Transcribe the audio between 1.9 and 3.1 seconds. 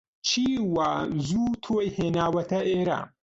هێناوەتە ئێرە؟